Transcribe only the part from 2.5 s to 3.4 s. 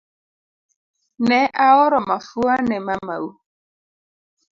ne mamau